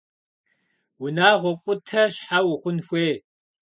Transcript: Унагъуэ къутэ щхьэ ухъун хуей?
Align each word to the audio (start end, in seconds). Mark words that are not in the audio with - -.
Унагъуэ 1.03 1.51
къутэ 1.63 2.03
щхьэ 2.13 2.39
ухъун 2.51 2.77
хуей? 2.85 3.13